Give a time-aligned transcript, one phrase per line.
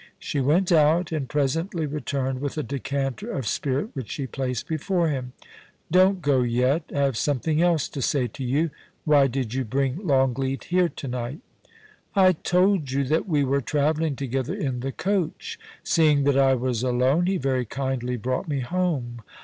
[0.15, 4.67] * She went out, and presently returned with a decanter of spirit which she placed
[4.67, 5.33] before him.'
[5.91, 8.71] Don't go yet; I have something else to say to you.
[9.05, 11.41] Why did you bring Longleat here to night?
[12.15, 15.59] I told you that we were travelling together in the coach.
[15.83, 19.21] Seeing that I was alone he very kindly brought me home.